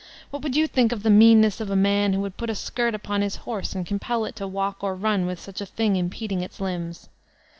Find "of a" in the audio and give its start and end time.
1.61-1.75